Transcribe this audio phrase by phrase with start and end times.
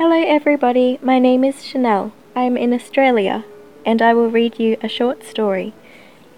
[0.00, 0.98] Hello, everybody.
[1.02, 2.12] My name is Chanel.
[2.34, 3.44] I am in Australia,
[3.84, 5.74] and I will read you a short story.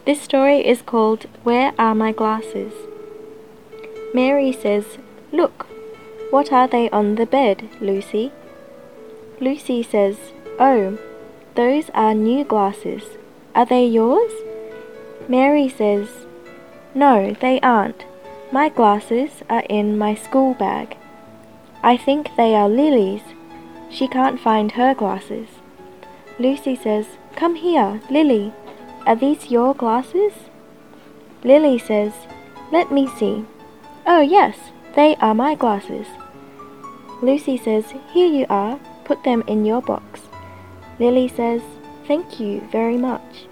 [0.04, 2.72] This story is called Where Are My Glasses?
[4.12, 4.98] Mary says,
[5.30, 5.68] Look,
[6.30, 8.32] what are they on the bed, Lucy?
[9.38, 10.16] Lucy says,
[10.58, 10.98] Oh,
[11.54, 13.04] those are new glasses.
[13.54, 14.32] Are they yours?
[15.28, 16.08] Mary says,
[16.96, 18.06] No, they aren't.
[18.50, 20.96] My glasses are in my school bag.
[21.84, 23.22] I think they are Lily's.
[23.92, 25.48] She can't find her glasses.
[26.38, 27.06] Lucy says,
[27.36, 28.52] Come here, Lily.
[29.06, 30.32] Are these your glasses?
[31.44, 32.12] Lily says,
[32.72, 33.44] Let me see.
[34.06, 34.56] Oh, yes,
[34.94, 36.06] they are my glasses.
[37.20, 38.80] Lucy says, Here you are.
[39.04, 40.22] Put them in your box.
[40.98, 41.60] Lily says,
[42.06, 43.46] Thank you very much.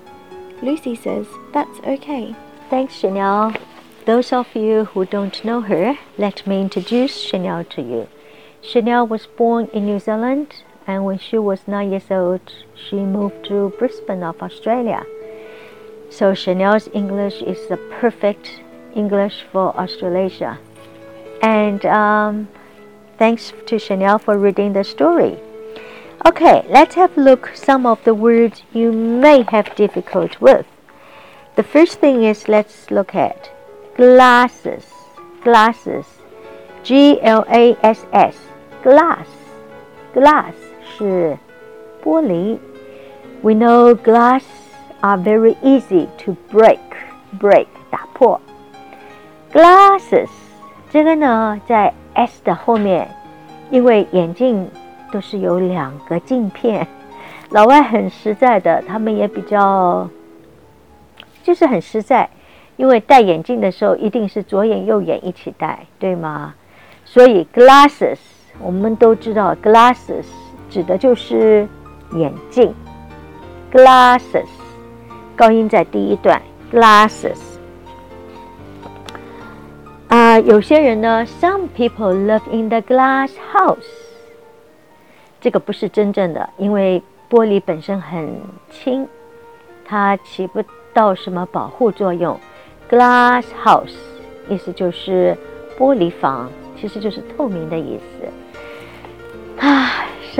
[0.62, 2.34] Lucy says, That's okay.
[2.70, 3.54] Thanks, Chanel.
[4.06, 8.08] Those of you who don't know her, let me introduce Chanel to you.
[8.62, 12.40] Chanel was born in New Zealand, and when she was nine years old,
[12.74, 15.04] she moved to Brisbane of Australia.
[16.10, 18.60] So Chanel's English is the perfect
[18.94, 20.58] English for Australasia.
[21.42, 22.48] And um,
[23.18, 25.38] thanks to Chanel for reading the story.
[26.26, 30.66] Okay, let's have a look some of the words you may have difficult with.
[31.56, 33.50] The first thing is let's look at
[33.96, 34.84] glasses.
[35.42, 36.06] Glasses.
[36.82, 38.36] G L A S S.
[38.82, 39.26] Glass.
[40.14, 41.36] Glass 是
[42.02, 42.58] 玻璃.
[43.42, 44.42] We know glass
[45.00, 46.78] are very easy to break.
[47.38, 48.40] Break 打破.
[49.52, 50.28] Glasses
[50.90, 53.08] 这个呢，在 s 的后面，
[53.70, 54.68] 因为眼镜
[55.12, 56.86] 都是有两个镜片，
[57.50, 60.08] 老外很实在的，他们也比较，
[61.42, 62.28] 就是很实在，
[62.76, 66.54] 因为戴眼镜的时候一定是左眼右眼一起戴，对吗？
[67.04, 68.18] 所以 glasses
[68.62, 70.26] 我们都知道，glasses
[70.68, 71.66] 指的就是
[72.12, 72.74] 眼镜
[73.72, 74.46] ，glasses
[75.34, 76.40] 高音在第一段
[76.72, 77.38] ，glasses。
[80.08, 83.86] 啊，有些人呢，some people live in the glass house。
[85.40, 88.28] 这个不是真正的，因为玻璃本身很
[88.70, 89.08] 轻，
[89.84, 90.62] 它起不
[90.92, 92.38] 到什么保护作用。
[92.90, 93.94] Glass house
[94.48, 95.38] 意思就是
[95.78, 98.28] 玻璃房，其实就是透明的意思。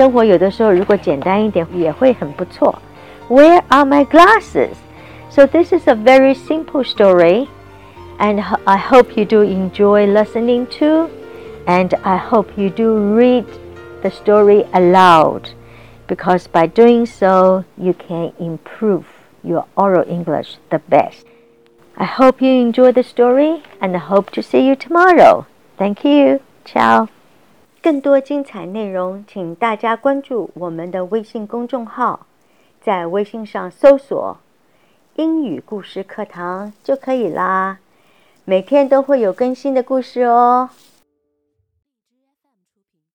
[0.00, 2.74] 生活有的时候如果简单一点也会很不错。
[3.28, 4.74] Where are my glasses?
[5.30, 7.48] So this is a very simple story,
[8.18, 11.10] and I hope you do enjoy listening to,
[11.66, 13.44] and I hope you do read
[14.02, 15.50] the story aloud
[16.06, 19.04] because by doing so, you can improve
[19.42, 21.26] your oral English the best.
[21.98, 25.46] I hope you enjoy the story and I hope to see you tomorrow.
[25.76, 26.40] Thank you.
[26.64, 27.08] Ciao.
[27.81, 32.27] 更多精彩内容，请大家关注我们的微信公众号，
[32.79, 34.37] 在微信上搜索
[35.17, 37.79] “英语故事课堂”就可以啦。
[38.45, 40.69] 每天都会有更新的故事哦。